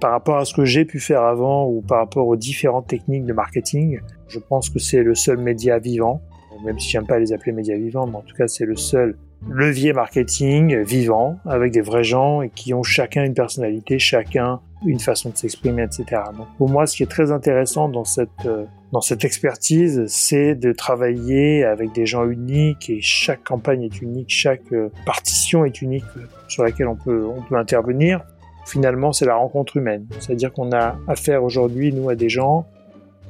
Par 0.00 0.10
rapport 0.10 0.38
à 0.38 0.44
ce 0.44 0.52
que 0.52 0.64
j'ai 0.64 0.84
pu 0.84 0.98
faire 0.98 1.22
avant 1.22 1.64
ou 1.64 1.80
par 1.80 1.98
rapport 1.98 2.26
aux 2.26 2.34
différentes 2.34 2.88
techniques 2.88 3.24
de 3.24 3.32
marketing, 3.32 4.00
je 4.26 4.40
pense 4.40 4.68
que 4.68 4.80
c'est 4.80 5.04
le 5.04 5.14
seul 5.14 5.36
média 5.36 5.78
vivant, 5.78 6.22
même 6.64 6.80
si 6.80 6.90
j'aime 6.90 7.06
pas 7.06 7.20
les 7.20 7.32
appeler 7.32 7.52
médias 7.52 7.76
vivants, 7.76 8.08
mais 8.08 8.16
en 8.16 8.22
tout 8.22 8.34
cas 8.34 8.48
c'est 8.48 8.66
le 8.66 8.74
seul 8.74 9.16
levier 9.48 9.92
marketing 9.92 10.82
vivant 10.82 11.38
avec 11.46 11.72
des 11.72 11.80
vrais 11.80 12.04
gens 12.04 12.42
et 12.42 12.50
qui 12.50 12.74
ont 12.74 12.82
chacun 12.82 13.24
une 13.24 13.34
personnalité, 13.34 13.98
chacun 13.98 14.60
une 14.84 15.00
façon 15.00 15.30
de 15.30 15.36
s'exprimer, 15.36 15.82
etc. 15.82 16.22
Donc 16.36 16.46
pour 16.56 16.68
moi, 16.68 16.86
ce 16.86 16.96
qui 16.96 17.02
est 17.02 17.10
très 17.10 17.32
intéressant 17.32 17.88
dans 17.88 18.04
cette 18.04 18.30
euh, 18.46 18.64
dans 18.92 19.00
cette 19.00 19.24
expertise, 19.24 20.04
c'est 20.08 20.54
de 20.56 20.72
travailler 20.72 21.64
avec 21.64 21.92
des 21.92 22.06
gens 22.06 22.24
uniques 22.24 22.90
et 22.90 23.00
chaque 23.00 23.44
campagne 23.44 23.82
est 23.84 24.02
unique, 24.02 24.30
chaque 24.30 24.72
euh, 24.72 24.90
partition 25.06 25.64
est 25.64 25.80
unique 25.80 26.04
sur 26.48 26.64
laquelle 26.64 26.88
on 26.88 26.96
peut 26.96 27.24
on 27.26 27.42
peut 27.42 27.56
intervenir. 27.56 28.22
Finalement, 28.66 29.12
c'est 29.12 29.26
la 29.26 29.36
rencontre 29.36 29.76
humaine, 29.76 30.06
c'est-à-dire 30.18 30.52
qu'on 30.52 30.72
a 30.72 30.96
affaire 31.08 31.42
aujourd'hui 31.42 31.92
nous 31.92 32.08
à 32.08 32.14
des 32.14 32.28
gens 32.28 32.66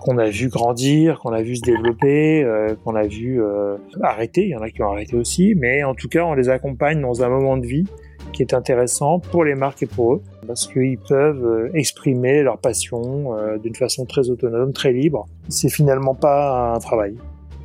qu'on 0.01 0.19
a 0.19 0.29
vu 0.29 0.49
grandir, 0.49 1.19
qu'on 1.21 1.33
a 1.33 1.43
vu 1.43 1.57
se 1.57 1.63
développer, 1.63 2.43
euh, 2.43 2.75
qu'on 2.85 2.95
a 2.95 3.07
vu 3.07 3.43
euh, 3.43 3.77
arrêter. 4.03 4.45
Il 4.45 4.51
y 4.51 4.57
en 4.57 4.63
a 4.63 4.71
qui 4.71 4.83
ont 4.83 4.91
arrêté 4.91 5.17
aussi, 5.17 5.55
mais 5.57 5.85
en 5.85 5.95
tout 5.95 6.09
cas, 6.09 6.25
on 6.25 6.35
les 6.35 6.49
accompagne 6.49 7.01
dans 7.01 7.23
un 7.23 7.29
moment 7.29 7.57
de 7.57 7.67
vie 7.67 7.87
qui 8.33 8.43
est 8.43 8.55
intéressant 8.55 9.19
pour 9.19 9.45
les 9.45 9.55
marques 9.55 9.83
et 9.83 9.87
pour 9.87 10.15
eux, 10.15 10.23
parce 10.47 10.67
qu'ils 10.67 10.99
peuvent 10.99 11.45
euh, 11.45 11.71
exprimer 11.75 12.43
leur 12.43 12.59
passion 12.59 13.37
euh, 13.37 13.59
d'une 13.59 13.75
façon 13.75 14.07
très 14.07 14.31
autonome, 14.31 14.73
très 14.73 14.93
libre. 14.93 15.27
C'est 15.49 15.71
finalement 15.71 16.15
pas 16.15 16.75
un 16.75 16.79
travail. 16.79 17.17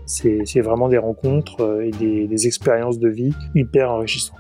C'est 0.05 0.61
vraiment 0.61 0.87
des 0.87 0.99
rencontres 0.99 1.81
et 1.81 1.89
des, 1.89 2.27
des 2.27 2.45
expériences 2.45 2.99
de 2.99 3.09
vie 3.09 3.33
hyper 3.55 3.89
enrichissantes. 3.89 4.37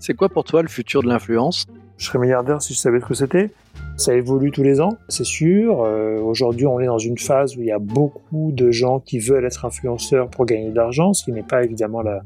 C'est 0.00 0.14
quoi 0.14 0.28
pour 0.28 0.42
toi 0.42 0.62
le 0.62 0.68
futur 0.68 1.04
de 1.04 1.08
l'influence? 1.08 1.66
Je 1.98 2.06
serais 2.06 2.18
milliardaire 2.18 2.62
si 2.62 2.74
je 2.74 2.78
savais 2.78 3.00
ce 3.00 3.06
que 3.06 3.14
c'était. 3.14 3.50
Ça 3.98 4.14
évolue 4.14 4.52
tous 4.52 4.62
les 4.62 4.80
ans, 4.80 4.96
c'est 5.08 5.24
sûr. 5.24 5.82
Euh, 5.82 6.20
Aujourd'hui, 6.20 6.66
on 6.66 6.78
est 6.78 6.86
dans 6.86 6.98
une 6.98 7.18
phase 7.18 7.56
où 7.56 7.62
il 7.62 7.66
y 7.66 7.72
a 7.72 7.80
beaucoup 7.80 8.52
de 8.52 8.70
gens 8.70 9.00
qui 9.00 9.18
veulent 9.18 9.44
être 9.44 9.64
influenceurs 9.64 10.30
pour 10.30 10.46
gagner 10.46 10.70
de 10.70 10.76
l'argent, 10.76 11.12
ce 11.12 11.24
qui 11.24 11.32
n'est 11.32 11.42
pas 11.42 11.64
évidemment 11.64 12.00
la, 12.02 12.22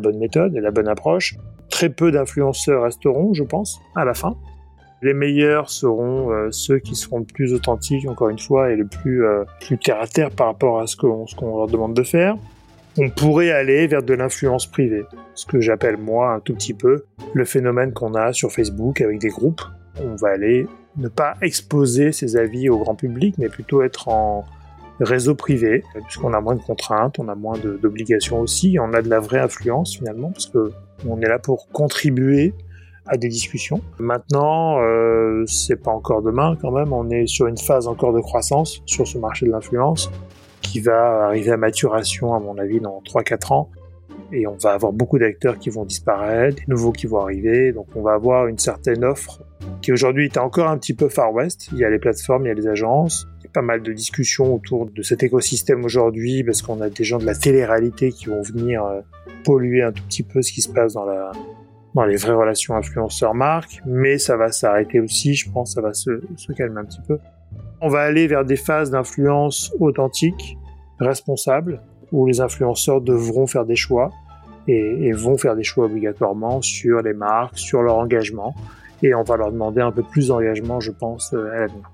bonne 0.00 0.18
méthode 0.18 0.56
et 0.56 0.60
la 0.60 0.72
bonne 0.72 0.88
approche. 0.88 1.36
Très 1.70 1.90
peu 1.90 2.10
d'influenceurs 2.10 2.82
resteront, 2.82 3.34
je 3.34 3.44
pense, 3.44 3.80
à 3.94 4.04
la 4.04 4.14
fin. 4.14 4.34
Les 5.00 5.14
meilleurs 5.14 5.70
seront 5.70 6.32
euh, 6.32 6.48
ceux 6.50 6.80
qui 6.80 6.96
seront 6.96 7.20
le 7.20 7.24
plus 7.24 7.54
authentiques, 7.54 8.08
encore 8.08 8.28
une 8.28 8.40
fois, 8.40 8.72
et 8.72 8.76
le 8.76 8.86
plus, 8.86 9.24
euh, 9.24 9.44
terre 9.80 10.00
à 10.00 10.08
terre 10.08 10.30
par 10.32 10.48
rapport 10.48 10.80
à 10.80 10.88
ce 10.88 10.96
qu'on 10.96 11.56
leur 11.56 11.68
demande 11.68 11.94
de 11.94 12.02
faire. 12.02 12.36
On 12.98 13.10
pourrait 13.10 13.52
aller 13.52 13.86
vers 13.86 14.02
de 14.02 14.14
l'influence 14.14 14.66
privée, 14.66 15.04
ce 15.34 15.46
que 15.46 15.60
j'appelle 15.60 15.98
moi 15.98 16.32
un 16.32 16.40
tout 16.40 16.54
petit 16.54 16.74
peu 16.74 17.04
le 17.32 17.44
phénomène 17.44 17.92
qu'on 17.92 18.14
a 18.14 18.32
sur 18.32 18.50
Facebook 18.50 19.00
avec 19.00 19.20
des 19.20 19.28
groupes. 19.28 19.62
On 20.02 20.16
va 20.16 20.30
aller 20.30 20.66
ne 20.96 21.08
pas 21.08 21.36
exposer 21.42 22.12
ses 22.12 22.36
avis 22.36 22.68
au 22.68 22.78
grand 22.78 22.94
public, 22.94 23.36
mais 23.38 23.48
plutôt 23.48 23.82
être 23.82 24.08
en 24.08 24.44
réseau 25.00 25.34
privé, 25.34 25.84
puisqu'on 26.04 26.32
a 26.32 26.40
moins 26.40 26.54
de 26.54 26.62
contraintes, 26.62 27.18
on 27.18 27.28
a 27.28 27.34
moins 27.34 27.58
d'obligations 27.58 28.40
aussi, 28.40 28.76
on 28.80 28.92
a 28.92 29.02
de 29.02 29.08
la 29.08 29.20
vraie 29.20 29.40
influence 29.40 29.96
finalement, 29.96 30.30
parce 30.30 30.46
que 30.46 30.72
on 31.08 31.20
est 31.20 31.28
là 31.28 31.38
pour 31.38 31.68
contribuer 31.68 32.54
à 33.06 33.16
des 33.16 33.28
discussions. 33.28 33.80
Maintenant, 33.98 34.80
euh, 34.80 35.44
c'est 35.46 35.76
pas 35.76 35.90
encore 35.90 36.22
demain 36.22 36.56
quand 36.60 36.70
même, 36.70 36.92
on 36.92 37.10
est 37.10 37.26
sur 37.26 37.46
une 37.46 37.58
phase 37.58 37.88
encore 37.88 38.12
de 38.12 38.20
croissance 38.20 38.82
sur 38.86 39.08
ce 39.08 39.18
marché 39.18 39.46
de 39.46 39.50
l'influence 39.50 40.10
qui 40.60 40.80
va 40.80 41.26
arriver 41.26 41.50
à 41.50 41.56
maturation 41.56 42.34
à 42.34 42.38
mon 42.38 42.56
avis 42.58 42.80
dans 42.80 43.02
3-4 43.04 43.52
ans 43.52 43.70
et 44.32 44.46
on 44.46 44.56
va 44.56 44.72
avoir 44.72 44.92
beaucoup 44.92 45.18
d'acteurs 45.18 45.58
qui 45.58 45.70
vont 45.70 45.84
disparaître, 45.84 46.56
des 46.56 46.64
nouveaux 46.68 46.92
qui 46.92 47.06
vont 47.06 47.20
arriver, 47.20 47.72
donc 47.72 47.86
on 47.94 48.02
va 48.02 48.14
avoir 48.14 48.46
une 48.46 48.58
certaine 48.58 49.04
offre 49.04 49.42
qui 49.80 49.92
aujourd'hui 49.92 50.26
est 50.26 50.38
encore 50.38 50.68
un 50.68 50.78
petit 50.78 50.94
peu 50.94 51.08
Far 51.08 51.32
West. 51.32 51.68
Il 51.72 51.78
y 51.78 51.84
a 51.84 51.90
les 51.90 51.98
plateformes, 51.98 52.44
il 52.46 52.48
y 52.48 52.50
a 52.50 52.54
les 52.54 52.68
agences, 52.68 53.26
il 53.40 53.44
y 53.44 53.46
a 53.48 53.50
pas 53.50 53.62
mal 53.62 53.82
de 53.82 53.92
discussions 53.92 54.54
autour 54.54 54.86
de 54.86 55.02
cet 55.02 55.22
écosystème 55.22 55.84
aujourd'hui 55.84 56.44
parce 56.44 56.62
qu'on 56.62 56.80
a 56.80 56.88
des 56.88 57.04
gens 57.04 57.18
de 57.18 57.26
la 57.26 57.34
télé-réalité 57.34 58.10
qui 58.10 58.26
vont 58.26 58.42
venir 58.42 58.84
euh, 58.84 59.00
polluer 59.44 59.82
un 59.82 59.92
tout 59.92 60.04
petit 60.04 60.22
peu 60.22 60.42
ce 60.42 60.52
qui 60.52 60.62
se 60.62 60.72
passe 60.72 60.94
dans 60.94 62.04
les 62.04 62.16
vraies 62.16 62.32
relations 62.32 62.74
influenceurs-marques, 62.74 63.82
mais 63.84 64.18
ça 64.18 64.36
va 64.36 64.50
s'arrêter 64.50 65.00
aussi, 65.00 65.34
je 65.34 65.50
pense, 65.50 65.74
ça 65.74 65.82
va 65.82 65.92
se, 65.92 66.22
se 66.36 66.52
calmer 66.52 66.80
un 66.80 66.84
petit 66.84 67.02
peu. 67.06 67.18
On 67.80 67.88
va 67.88 68.00
aller 68.00 68.26
vers 68.28 68.44
des 68.44 68.56
phases 68.56 68.90
d'influence 68.90 69.74
authentiques, 69.80 70.56
responsables, 71.00 71.82
où 72.12 72.26
les 72.26 72.40
influenceurs 72.40 73.00
devront 73.00 73.46
faire 73.46 73.64
des 73.64 73.76
choix 73.76 74.10
et, 74.68 75.08
et, 75.08 75.12
vont 75.12 75.36
faire 75.36 75.56
des 75.56 75.64
choix 75.64 75.86
obligatoirement 75.86 76.62
sur 76.62 77.02
les 77.02 77.14
marques, 77.14 77.58
sur 77.58 77.82
leur 77.82 77.96
engagement, 77.96 78.54
et 79.02 79.14
on 79.14 79.22
va 79.24 79.36
leur 79.36 79.50
demander 79.50 79.80
un 79.80 79.90
peu 79.90 80.02
plus 80.02 80.28
d'engagement, 80.28 80.78
je 80.78 80.92
pense, 80.92 81.32
à 81.32 81.60
l'avenir. 81.60 81.90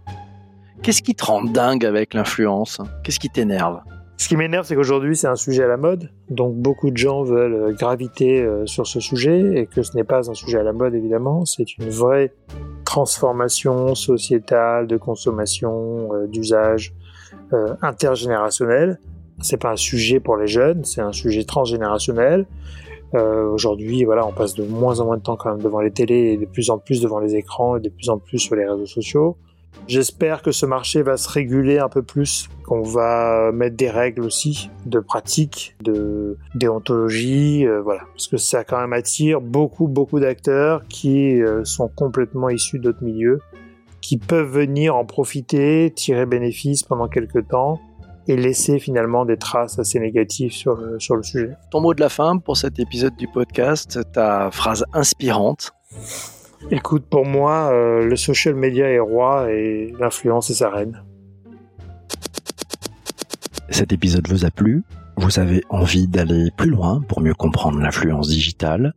Qu'est-ce 0.83 1.03
qui 1.03 1.15
te 1.15 1.25
rend 1.25 1.43
dingue 1.43 1.85
avec 1.87 2.13
l'influence? 2.15 2.81
Qu'est-ce 3.03 3.19
qui 3.19 3.31
t'énerve? 3.31 3.81
Ce 4.19 4.29
qui 4.29 4.37
m'énerve, 4.37 4.67
c'est 4.67 4.75
qu'aujourd'hui, 4.75 5.17
c'est 5.17 5.29
un 5.29 5.37
sujet 5.37 5.63
à 5.63 5.69
la 5.69 5.77
mode. 5.77 6.11
Donc, 6.29 6.57
beaucoup 6.57 6.91
de 6.91 6.97
gens 6.97 7.23
veulent 7.23 7.75
graviter 7.77 8.47
sur 8.67 8.87
ce 8.87 8.99
sujet 8.99 9.61
et 9.61 9.67
que 9.67 9.83
ce 9.83 9.97
n'est 9.97 10.05
pas 10.05 10.29
un 10.29 10.35
sujet 10.35 10.59
à 10.59 10.65
la 10.65 10.73
mode, 10.73 10.95
évidemment. 10.95 11.45
C'est 11.45 11.79
une 11.79 11.89
vraie 11.89 12.33
transformation 12.89 13.95
sociétale, 13.95 14.87
de 14.87 14.97
consommation, 14.97 16.09
euh, 16.15 16.27
d'usage 16.27 16.95
euh, 17.53 17.75
intergénérationnel. 17.83 18.99
C'est 19.41 19.57
pas 19.57 19.71
un 19.71 19.77
sujet 19.77 20.21
pour 20.21 20.37
les 20.37 20.47
jeunes, 20.47 20.85
c'est 20.85 21.01
un 21.01 21.13
sujet 21.13 21.45
transgénérationnel. 21.45 22.47
Euh, 23.15 23.49
Aujourd'hui, 23.51 24.05
voilà, 24.05 24.27
on 24.27 24.33
passe 24.33 24.55
de 24.55 24.65
moins 24.65 25.01
en 25.01 25.07
moins 25.07 25.17
de 25.17 25.23
temps 25.23 25.37
quand 25.37 25.51
même 25.51 25.63
devant 25.63 25.81
les 25.81 25.91
télés 25.91 26.33
et 26.33 26.37
de 26.37 26.47
plus 26.47 26.71
en 26.71 26.79
plus 26.79 27.01
devant 27.01 27.21
les 27.21 27.37
écrans 27.37 27.77
et 27.77 27.81
de 27.81 27.89
plus 27.89 28.11
en 28.11 28.19
plus 28.19 28.39
sur 28.39 28.57
les 28.57 28.69
réseaux 28.69 28.87
sociaux. 28.87 29.37
J'espère 29.87 30.43
que 30.43 30.51
ce 30.51 30.67
marché 30.67 31.03
va 31.03 31.17
se 31.17 31.29
réguler 31.29 31.79
un 31.79 31.89
peu 31.89 32.03
plus, 32.03 32.49
qu'on 32.67 32.83
va 32.83 33.53
mettre 33.53 33.77
des 33.77 33.89
règles 33.89 34.23
aussi 34.23 34.71
de 34.85 34.99
pratique, 34.99 35.77
de 35.83 36.37
déontologie, 36.55 37.67
euh, 37.67 37.81
voilà, 37.81 38.03
parce 38.13 38.27
que 38.29 38.37
ça 38.37 38.65
quand 38.65 38.81
même 38.81 38.93
attire 38.93 39.41
beaucoup 39.41 39.87
beaucoup 39.87 40.21
d'acteurs 40.21 40.83
qui 40.89 41.41
euh, 41.41 41.65
sont 41.65 41.89
complètement 41.89 42.51
issus 42.51 42.79
d'autres 42.79 43.03
milieux, 43.03 43.41
qui 44.03 44.19
peuvent 44.19 44.51
venir 44.51 44.97
en 44.97 45.05
profiter, 45.05 45.93
tirer 45.95 46.27
bénéfice 46.27 46.83
pendant 46.83 47.09
quelques 47.09 47.49
temps 47.49 47.81
et 48.29 48.37
laisser 48.37 48.79
finalement 48.79 49.25
des 49.25 49.37
traces 49.37 49.79
assez 49.79 49.99
négatives 49.99 50.53
sur 50.53 50.77
le, 50.77 51.01
sur 51.01 51.17
le 51.17 51.23
sujet. 51.23 51.57
Ton 51.71 51.81
mot 51.81 51.95
de 51.95 52.01
la 52.01 52.09
fin 52.09 52.39
pour 52.39 52.57
cet 52.57 52.79
épisode 52.79 53.17
du 53.17 53.27
podcast, 53.27 53.99
ta 54.13 54.51
phrase 54.51 54.85
inspirante 54.93 55.73
Écoute, 56.71 57.07
pour 57.09 57.25
moi, 57.25 57.71
euh, 57.73 58.05
le 58.05 58.17
social 58.17 58.55
media 58.55 58.89
est 58.89 58.99
roi 58.99 59.51
et 59.51 59.95
l'influence 59.99 60.51
est 60.51 60.55
sa 60.55 60.71
reine. 60.71 61.03
Cet 63.71 63.93
épisode 63.93 64.29
vous 64.29 64.45
a 64.45 64.51
plu? 64.51 64.85
Vous 65.17 65.39
avez 65.39 65.63
envie 65.69 66.09
d'aller 66.09 66.51
plus 66.57 66.71
loin 66.71 67.01
pour 67.09 67.21
mieux 67.21 67.35
comprendre 67.35 67.79
l'influence 67.79 68.29
digitale? 68.29 68.93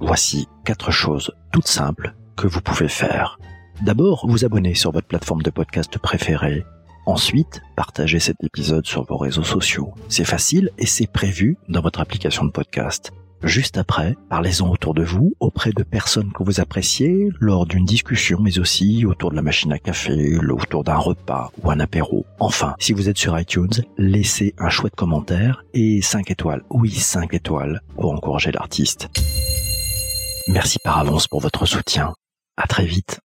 Voici 0.00 0.46
quatre 0.64 0.90
choses 0.90 1.32
toutes 1.52 1.66
simples 1.66 2.14
que 2.36 2.46
vous 2.46 2.60
pouvez 2.60 2.88
faire. 2.88 3.38
D'abord, 3.82 4.26
vous 4.28 4.44
abonner 4.44 4.74
sur 4.74 4.92
votre 4.92 5.06
plateforme 5.06 5.42
de 5.42 5.50
podcast 5.50 5.98
préférée. 5.98 6.64
Ensuite, 7.06 7.62
partagez 7.76 8.18
cet 8.18 8.42
épisode 8.42 8.84
sur 8.84 9.04
vos 9.04 9.16
réseaux 9.16 9.44
sociaux. 9.44 9.94
C'est 10.08 10.24
facile 10.24 10.70
et 10.76 10.86
c'est 10.86 11.06
prévu 11.06 11.56
dans 11.68 11.80
votre 11.80 12.00
application 12.00 12.44
de 12.44 12.50
podcast. 12.50 13.12
Juste 13.42 13.78
après, 13.78 14.16
parlez-en 14.28 14.68
autour 14.68 14.92
de 14.92 15.04
vous, 15.04 15.34
auprès 15.38 15.70
de 15.70 15.84
personnes 15.84 16.32
que 16.32 16.42
vous 16.42 16.60
appréciez, 16.60 17.28
lors 17.38 17.64
d'une 17.64 17.84
discussion, 17.84 18.40
mais 18.40 18.58
aussi 18.58 19.06
autour 19.06 19.30
de 19.30 19.36
la 19.36 19.42
machine 19.42 19.72
à 19.72 19.78
café, 19.78 20.36
autour 20.38 20.82
d'un 20.82 20.96
repas 20.96 21.52
ou 21.62 21.70
un 21.70 21.78
apéro. 21.78 22.26
Enfin, 22.40 22.74
si 22.80 22.92
vous 22.92 23.08
êtes 23.08 23.18
sur 23.18 23.38
iTunes, 23.38 23.84
laissez 23.98 24.54
un 24.58 24.68
chouette 24.68 24.96
commentaire 24.96 25.64
et 25.74 26.02
5 26.02 26.30
étoiles. 26.32 26.64
Oui, 26.70 26.90
5 26.90 27.34
étoiles 27.34 27.82
pour 27.94 28.12
encourager 28.12 28.50
l'artiste. 28.50 29.08
Merci 30.48 30.78
par 30.82 30.98
avance 30.98 31.28
pour 31.28 31.40
votre 31.40 31.66
soutien. 31.66 32.14
À 32.56 32.66
très 32.66 32.86
vite. 32.86 33.20